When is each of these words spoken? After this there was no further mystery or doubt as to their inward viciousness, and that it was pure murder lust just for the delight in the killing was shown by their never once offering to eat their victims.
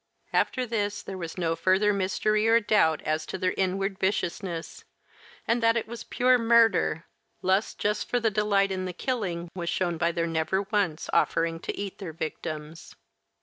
After 0.33 0.65
this 0.65 1.03
there 1.03 1.15
was 1.19 1.37
no 1.37 1.55
further 1.55 1.93
mystery 1.93 2.47
or 2.47 2.59
doubt 2.59 3.03
as 3.03 3.23
to 3.27 3.37
their 3.37 3.53
inward 3.55 3.99
viciousness, 3.99 4.83
and 5.47 5.61
that 5.61 5.77
it 5.77 5.87
was 5.87 6.03
pure 6.05 6.39
murder 6.39 7.05
lust 7.43 7.77
just 7.77 8.09
for 8.09 8.19
the 8.19 8.31
delight 8.31 8.71
in 8.71 8.85
the 8.85 8.93
killing 8.93 9.51
was 9.53 9.69
shown 9.69 9.99
by 9.99 10.11
their 10.11 10.25
never 10.25 10.63
once 10.63 11.07
offering 11.13 11.59
to 11.59 11.77
eat 11.77 11.99
their 11.99 12.13
victims. 12.13 12.95